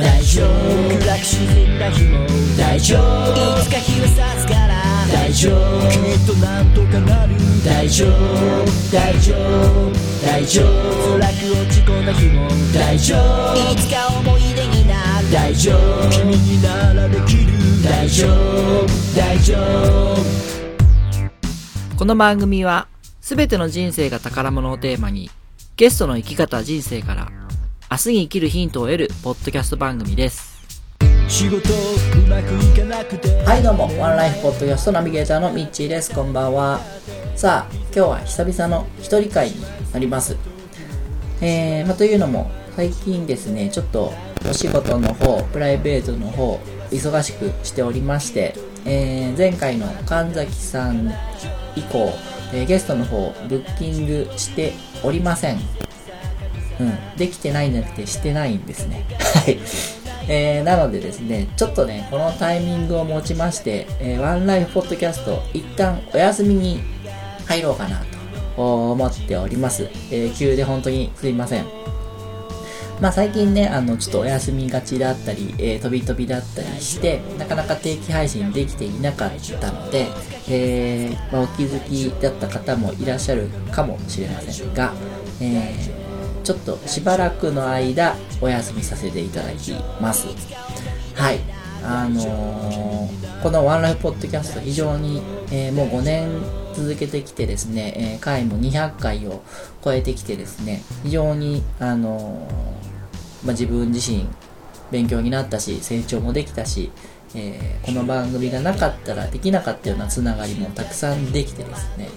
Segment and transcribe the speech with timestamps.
[0.00, 0.48] 大丈夫。
[0.98, 2.26] 暗く沈んだ日も
[2.56, 3.60] 大丈夫。
[3.60, 4.82] いつか日は差すから
[5.12, 5.88] 大丈夫。
[5.90, 8.14] きっとなんとかなる大丈夫。
[8.90, 9.92] 大丈夫。
[10.24, 11.18] 大丈夫。
[11.18, 13.54] 辛く落ち込んだ日も大丈夫。
[13.72, 16.10] いつか思い出になる大丈夫。
[16.10, 17.52] 君にならできる
[17.84, 18.86] 大丈夫。
[19.14, 20.16] 大丈夫。
[21.98, 22.88] この番組は、
[23.20, 25.30] すべての人生が宝物をテーマに、
[25.76, 27.30] ゲストの生き方人生から、
[27.92, 30.60] 明日に生きるヒントを得るポッドキャスト番組です。
[31.26, 31.60] 仕事う
[32.28, 36.14] まくいかなくてはいどうも、ワンライフポッドキャストナビゲーターのミッチーです。
[36.14, 36.78] こんばんは。
[37.34, 39.56] さあ、今日は久々の一人会に
[39.92, 40.36] なります。
[41.40, 44.12] えー、まあ、というのも、最近ですね、ちょっと
[44.48, 46.60] お仕事の方、プライベートの方、
[46.92, 48.54] 忙しくしておりまして、
[48.84, 51.12] えー、前回の神崎さん
[51.74, 52.12] 以降、
[52.52, 55.58] えーゲストの方、ブッキングしておりません。
[56.80, 59.04] うん、できてないんじゃなくてしてないんですね。
[59.20, 59.58] はい。
[60.28, 66.80] えー、なのでですね、ちょっとね、このタイミングを持ちまして、えーワンライフポッドキャスト、一旦お休みに
[67.46, 68.02] 入ろうかな
[68.56, 69.88] と思っております。
[70.10, 71.66] えー急で本当にすいません。
[73.00, 80.06] まあ最近ね、あの、ちょっとお休みがちだったり、えー飛び飛びだったりして、なかなか定期配信できていなかったので、
[80.48, 84.92] えーまあ、お気づきだった方もいらっしゃるかもしれませんが、
[85.40, 85.99] えー
[86.50, 90.26] ちょっとしばらくの間お休みさせていただきます。
[91.14, 91.38] はい。
[91.84, 96.28] あのーこのワンライフポッドキャスト非常に、えーもう5年
[96.74, 99.42] 続けてきてですね、えー回も200回を
[99.84, 104.26] 超えてきてですね、非常に、あのーまあ、自分自身
[104.90, 106.90] 勉強になったし、成長もできたし、
[107.36, 112.08] えーこの番組がなかったらできなかったようなつながりもたくさんできてですね、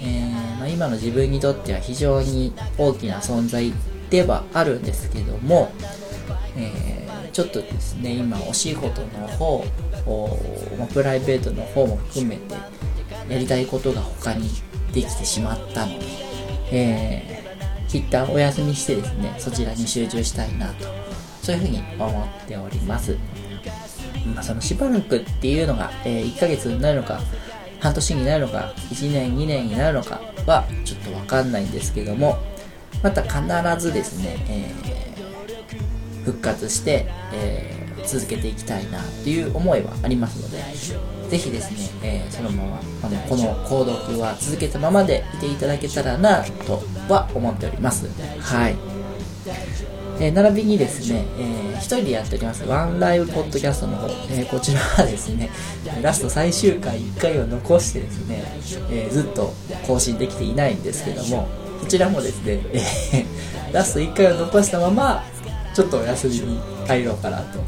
[0.00, 0.33] えー
[0.64, 3.70] まあ、今の自分にとっては非常に大きな存在
[4.08, 5.70] ではあるんですけども、
[6.56, 6.94] えー
[7.34, 9.64] ちょっとですね今お仕事の方
[10.06, 10.38] お
[10.78, 12.54] まプライベートの方も含めて
[13.28, 14.48] やりたいことが他に
[14.92, 16.06] できてしまったので、
[16.70, 20.86] えー、一旦お休みしてですねそちらに集中したいなと
[21.42, 23.18] そういうふうに思っております。
[24.32, 27.20] まあ、そのしばらくっていうのが、えー1ヶ月になるのか
[27.80, 32.38] 半年になるのか1年2年になるのかはちょっとわかんないんですけども
[33.02, 34.94] また必ずですね、えー
[36.24, 40.58] 復活して、えー続けていきたいなっていう思いはありますので
[41.30, 48.06] ぜひですね、えーそのままあのこの購読は続けたままでいていただけたらなとは思っております。
[48.40, 48.93] はい。
[50.20, 52.64] えー並びにですね、えー一人でやっております。
[52.64, 55.50] ワンライブポッドキャストの方、えーこちらはですね
[56.02, 58.42] ラスト最終回1回を残してですね、
[58.90, 59.52] えーずっと
[59.86, 61.48] 更新できていないんですけども
[61.80, 65.24] こちらもですね、えーラスト1回を残したまま
[65.74, 67.58] ちょっとお休みに入ろうかなと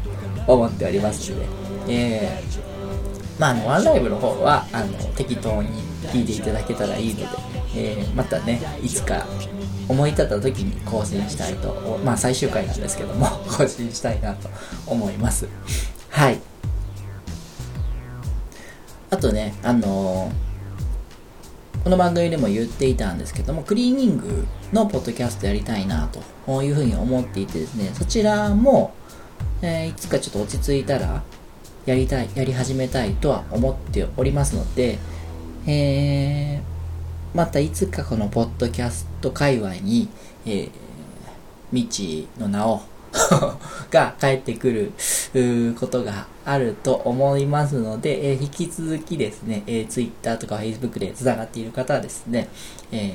[0.47, 1.45] 思っておりますので、
[1.89, 2.67] えー
[3.39, 5.69] まあ、あの、ワンライブの方は、あの、適当に
[6.07, 7.27] 聞いていただけたらいいので、
[7.75, 9.25] えーまたね、いつか
[9.87, 14.49] 思い立った時に更新したいと、まあ、最終回なんですけども、 更新したいなと
[14.85, 15.47] 思います。
[16.09, 16.39] はい。
[19.09, 20.47] あとね、あのー
[21.83, 26.09] この番組でも言っていたんですけども、クリーニングのポッドキャストやりたいな
[26.45, 28.91] というふうに思っていてですね、そちらも、
[29.61, 31.23] えーいつかちょっと落ち着いたら、
[31.85, 34.99] やりたい、やり始めたいとは思っておりますので、
[35.67, 36.77] えー
[37.37, 40.09] またいつかこのポッドキャスト界隈に、
[40.45, 40.69] えー、
[41.71, 42.81] 未知の名を
[43.91, 52.47] が帰ってくることがあると思いますので、えー引き続きですね、えー、Twitter とか Facebook で繋がっている方はですね、
[52.91, 53.13] えー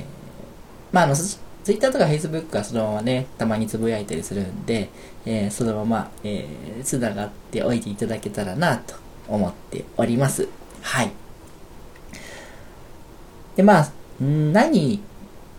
[0.91, 1.37] まあ、あの、ツ
[1.67, 4.89] イッターとかフェイスブックはそのままね、たまにつぶやいたりするんで、
[5.25, 8.95] えーそのまま、えー、つながっておいていただけたらなと
[9.27, 10.47] 思っております。
[10.81, 11.22] はい。
[13.55, 15.01] で、まあ、何、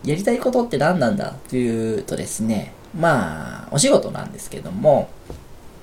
[0.03, 5.09] やりたいことって何なんだというとですね、まあ、お仕事なんですけども、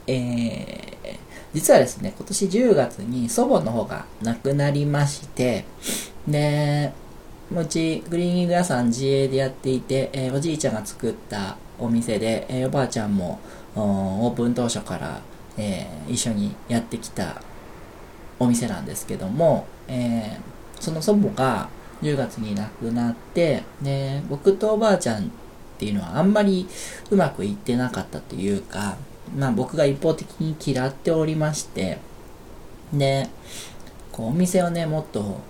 [0.07, 1.19] えー、
[1.55, 5.65] 実はですね、今年10月に祖母の方が亡くなりまして、
[6.27, 6.93] で、
[7.55, 13.41] うちクリーニング屋さん自営でやっていて、えーおじいちゃんが作ったお店で、えーおばあちゃんも
[13.75, 15.21] オープン当初から、
[15.59, 17.43] えー一緒にやってきた
[18.39, 21.69] お店なんですけども、えーその祖母が
[22.03, 25.29] 10月に亡くなってで僕とおばあちゃんっ
[25.79, 26.69] ていうのはあんまり
[27.11, 28.97] うまくいってなかったというか、
[29.37, 31.99] まあ、僕が一方的に嫌っておりまして
[32.93, 33.29] で
[34.11, 35.41] こうお店をねもっと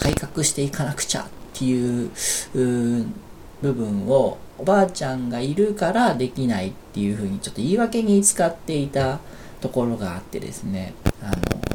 [0.00, 2.10] 改革していかなくちゃっていう
[2.54, 9.20] 部分をおばあちゃんがいるからできないっていうふうにちょっと言い訳に使っていた
[9.60, 11.67] ところがあってですね、あの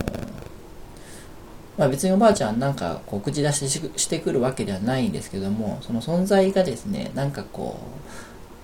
[1.78, 7.80] まあ、別におばあちゃんなんかこう口出ししてくるわけではないんですけどもその存在がですねなんかこ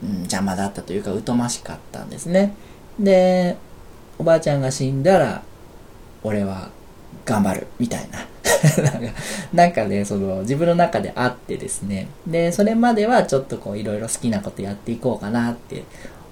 [0.03, 2.53] う、うん、邪魔だったというか疎ましかったんですね。
[2.99, 3.57] で
[4.19, 5.41] おばあちゃんが死んだら
[6.23, 6.69] 俺は
[7.25, 8.27] 頑張るみたいな。
[9.53, 12.07] なんかねその自分の中であってですね。
[12.27, 15.83] でそれまではちょっとこういろいろ好きなことやっていこうかなって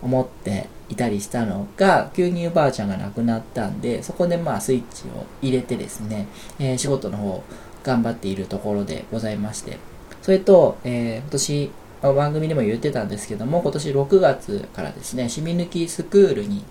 [0.01, 6.27] 思っていたりしたのが、急におばあちゃんが亡くなったんで、そこでまあスイッチを入れてですね、
[6.59, 7.43] えー、仕事の方
[7.83, 9.77] 頑張っているところでございまして、
[10.21, 11.71] それと、えー、今年、
[12.01, 16.63] 番組でも言ってたんですけども、今年6月からですね、シミ抜きスクールに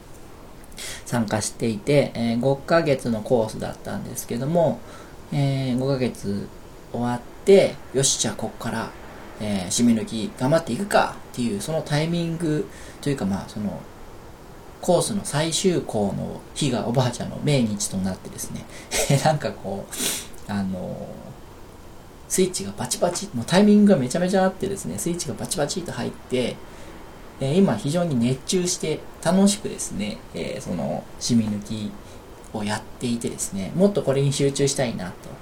[1.04, 4.78] 参加していて、えー、5ヶ月のコースだったんですけども、
[5.32, 6.48] えー、5ヶ月
[6.92, 8.90] 終わって、よし、じゃあこっから
[9.40, 12.66] えー、締め抜き頑張っていくかっていうそのタイミング
[13.00, 13.80] というかまあその
[14.80, 18.64] コースの最終校の日がおばあちゃんの命日となってですね。
[19.24, 19.86] なんかこ
[20.48, 21.08] うあの
[22.28, 26.56] スイッチがバチバチもうタイミングがめちゃめちゃあってですねスイッチがバチバチと入って、
[27.40, 31.92] えー、今非常に熱中して楽しくですね、えー、その染み抜き
[32.52, 35.36] をやっていてですねもっとこれに集中したいなと。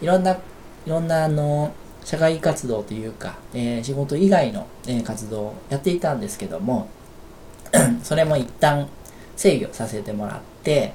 [0.00, 0.38] いろんない
[0.86, 1.72] ろんなあの
[2.04, 6.88] 社会活動というか、えー、仕事以外の、え、活動をやっていたんですけども、
[8.02, 8.88] それも一旦
[9.36, 10.92] 制御させてもらって、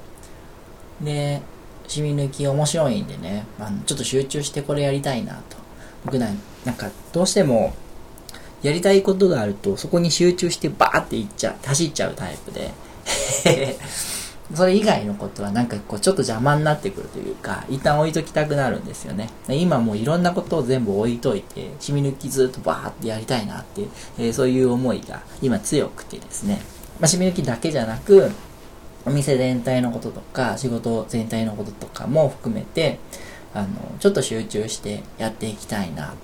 [1.00, 1.40] で、
[1.88, 5.56] 染み抜き面白いんでね、あのちょっと集中してこれやりたいなと。
[6.04, 6.28] 僕な
[6.64, 7.74] なんかどうしても
[8.62, 12.70] やりたいことがあるとそこに集中してバーっていっちゃう、走っちゃうタイプで
[14.54, 19.28] それ以外のことはなんかこうちょっと邪魔になってくるというか、一旦置いときたくなるんですよね。
[19.48, 23.82] 今もういろんなことを全部置いといて、染み抜きずっとバーってやりたいなって、
[24.18, 26.60] えー、そういう思いが今強くてですね。
[27.00, 28.30] まあ、染み抜きだけじゃなく、
[29.04, 32.98] お店全体のこととか、仕事全体のこととかも含めて、
[33.54, 33.68] あの、
[34.00, 36.14] ちょっと集中してやっていきたいな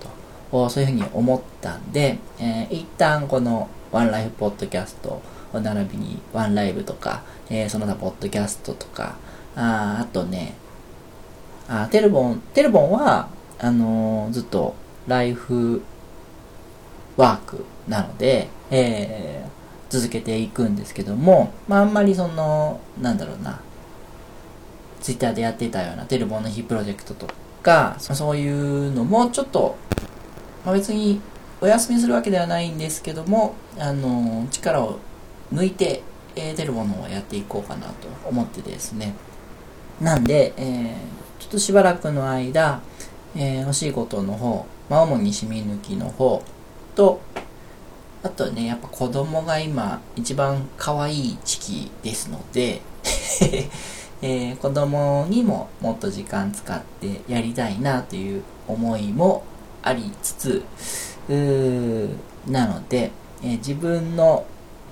[0.50, 5.22] と、そういうふうに思ったんで、えー、一旦このワンライフポッドキャスト
[5.60, 9.16] 並びにワンライブとか、えー、その他ポッドキャストとか、
[9.54, 10.54] ああとね、
[11.68, 13.28] あテルボン、テルボンは、
[13.58, 14.74] あのー、ずっと
[15.06, 15.82] ライフ
[17.16, 23.60] ワークなので、えー、続けていくんですけども、まあ、あんまりその、なんだろうな、
[25.00, 27.26] ツイッターでやってたようなテルボンの日プロジェクトと
[27.62, 29.76] か、そういうのもちょっと、
[30.64, 31.20] まあ、別に
[31.60, 34.98] お休みするわけではないんですけども、あのー、力を
[35.52, 36.02] 抜いて、
[36.34, 39.14] え、出るものをやっていこうかなと思ってですね。
[40.00, 40.96] なんで、え、
[41.38, 42.80] ちょっとしばらくの間、
[43.34, 46.42] えー、お仕事の方、まあ、主に染み抜きの方
[46.94, 47.20] と、
[48.22, 52.80] あとね、やっぱ子供が今一番可愛い時期ですので
[54.22, 59.42] えー、子供にももっと時間使ってやりたいなという思いも
[59.82, 60.62] ありつつ、
[62.46, 63.10] なので、
[63.42, 64.44] えー、自分の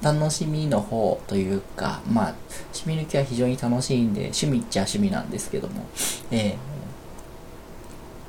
[0.03, 2.35] 楽しみの方というか、まあ、
[2.73, 5.87] 染み抜きは非常に楽しいんで、趣味っちゃ趣味なんですけども、
[6.31, 6.57] えー、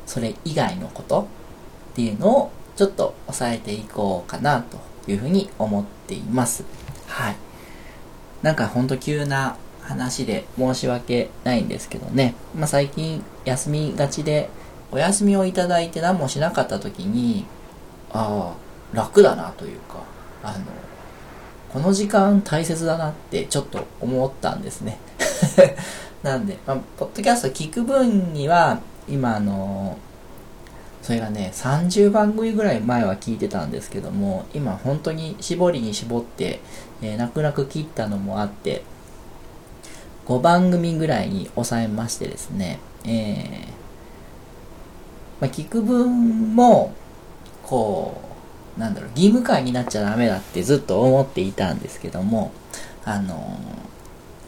[0.05, 1.27] それ以外のこと
[1.91, 4.77] っていうのをちょっと抑えていこうかなと
[5.09, 6.63] いうふうに思っています。
[7.07, 7.35] はい。
[8.41, 12.33] なんかほんと急な話で申し訳ないんですけどね。
[12.55, 14.49] まあ最近休みがちで、
[14.91, 17.45] お休みをいただいて何もしなかった時に、
[18.11, 19.99] ああ、楽だなというか、
[20.43, 20.65] あの、
[21.71, 24.97] この時間大切だなってちょっと思ったんですね。
[26.21, 29.97] なんで、まあ、ポッドキャスト聞く分には、今あの
[31.01, 36.59] それがね、30番組ぐらい前は聞いてたんですけども、今本当に絞りに絞って、
[37.01, 38.83] えー、泣く泣く切ったのもあって、
[40.27, 43.67] 5番組ぐらいに抑えましてですね、えー、
[45.41, 46.93] まあ、聞く分も、
[47.63, 48.30] こう、
[48.77, 52.51] なんだろう、義務感になっちゃダメだってずっと思っていたんですけども、
[53.03, 53.35] あの、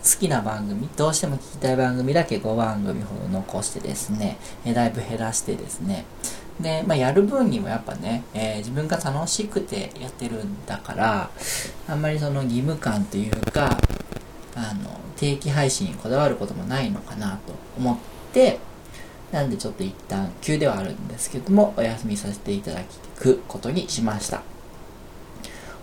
[0.04, 6.06] 好きな番組、どうしても聞きたい番組だけ5番組ほど残してですね、えだいぶ減らしてですね、
[6.60, 11.30] で、まあ、やる分にもやっぱね、えー、自分が楽しくてやってるんだから、
[11.88, 13.78] あんまりその義務感というか、
[14.56, 17.98] あの、定期配信にこだわることもないのかなと思っ
[18.34, 18.60] て、
[19.34, 22.82] なんでちょっと一旦急ではあるんですけども、お休みさせていただ
[23.18, 24.44] くことにしました。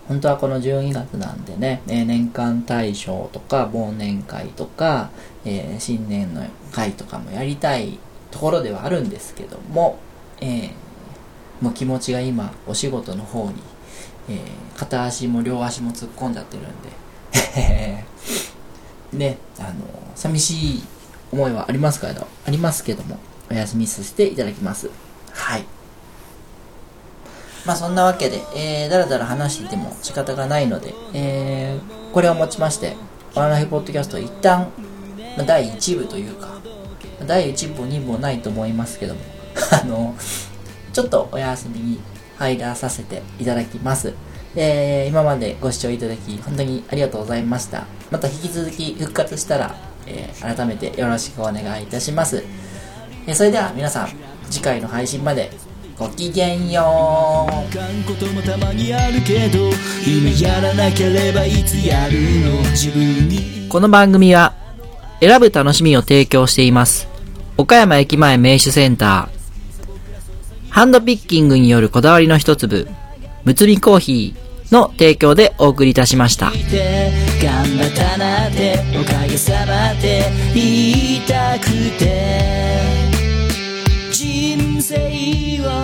[0.07, 5.09] 本当はこの12月なんでね、え、年間大賞とか忘年会とか、
[5.45, 7.99] えー、新年の会とかもやりたい
[8.31, 9.99] ところではあるんですけども、
[10.39, 10.71] えー、
[11.61, 13.55] もう気持ちが今お仕事の方に、
[14.29, 18.05] えー、片足も両足も突っ込んじゃってるんで
[19.13, 19.71] ねあの
[20.15, 20.83] 寂しい
[21.31, 23.17] 思いはありますけどありますけども
[23.51, 24.89] お休みさせていただきます
[25.33, 25.81] はい
[27.65, 32.95] まあそんなわけで、えー、だらだら話してても仕方がないので、えー、これをもちまして、
[33.35, 34.71] ワンライフポッドキャスト一旦、
[35.37, 36.59] まあ、第1部というか、
[37.25, 39.21] 第1部、2部もないと思いますけども、
[39.71, 40.15] あの、
[40.91, 41.99] ちょっとお休みに
[42.37, 44.13] 入らさせていただきます。
[44.55, 47.85] えー、今までご視聴いただき、本当にありがとうございました。
[48.09, 49.75] また引き続き復活したら、
[50.07, 52.43] えー、改めてよろしくお願いいたします。
[53.27, 54.09] えー、それでは皆さん、
[54.49, 55.51] 次回の配信まで
[55.97, 57.51] ごきげんよう。
[58.07, 59.69] こともたまにあるけど
[60.05, 62.61] 今やらなければいつやるの？
[62.71, 63.67] 自分に。
[63.69, 64.53] この番組は
[65.19, 67.07] 選ぶ楽しみを提供しています。
[67.57, 69.41] 岡山駅前名手センター。
[70.69, 72.87] ハンドピッキングによるこだわりの一粒。
[73.43, 76.47] むつみコーヒーの提供でお送りいたしました。
[76.47, 81.67] 頑張ったなっておかげさまで言いたく
[81.99, 82.89] て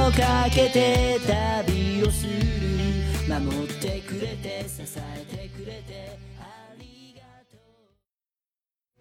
[0.07, 2.31] をかけて旅をする
[3.27, 7.57] 守ってくれて支えてくれてありがと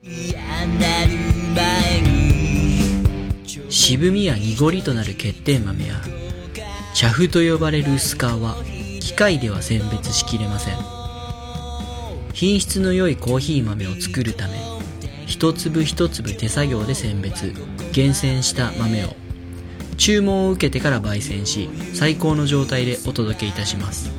[0.02, 0.08] う。
[0.08, 1.12] 嫌なる
[1.54, 5.94] 前に渋みや濁りとなる欠点豆や
[6.92, 8.56] 茶フと呼ばれる薄皮は
[9.00, 10.74] 機械では選別しきれません。
[12.32, 14.54] 品質の良いコーヒー豆を作るため
[15.26, 17.52] 一粒一粒手作業で選別。
[17.92, 19.25] 厳選した豆を
[19.96, 24.10] 注文を受けてから焙煎し最高の状態でお届けいたします。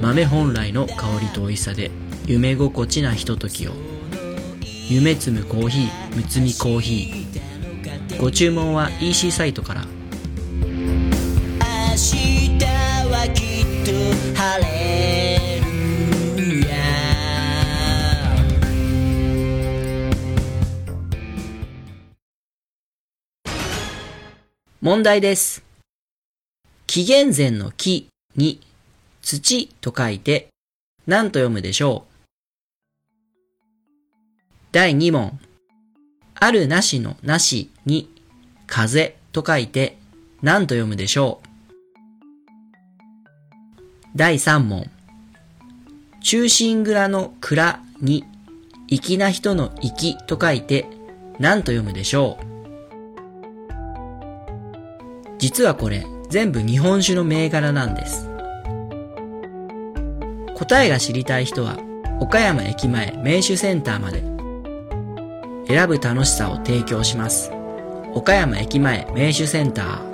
[0.00, 1.90] 豆本来の香りと美味しさで
[2.26, 3.72] 夢心地なひとときを。
[4.88, 8.20] 夢摘むコーヒーむつみコーヒー。
[8.20, 9.84] ご注文は EC サイトから。
[10.60, 10.66] 明
[11.94, 12.58] 日
[13.10, 13.92] はきっと
[14.40, 15.47] 晴れ。
[24.88, 25.62] 問題です。
[26.86, 28.58] 紀元前の木に
[29.20, 30.48] 土と書いて
[31.06, 32.12] 何と読むでしょう？
[34.72, 35.38] 第2問。
[36.36, 38.10] あるなしのなしに
[38.66, 39.98] 風と書いて
[40.40, 41.48] 何と読むでしょう？
[44.16, 44.90] 第3問。
[46.22, 48.24] 中心蔵の蔵に
[48.88, 50.86] 粋な人の粋と書いて
[51.38, 52.57] 何と読むでしょう？
[55.38, 58.28] 実はこれ全部日本酒の銘柄なんです。
[60.54, 61.78] 答えが知りたい人は
[62.20, 64.22] 岡山駅前名酒センターまで
[65.68, 67.52] 選ぶ楽しさを提供します。
[68.14, 70.07] 岡山駅前名酒センター